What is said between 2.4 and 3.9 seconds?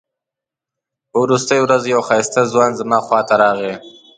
ځوان زما خواته راغی.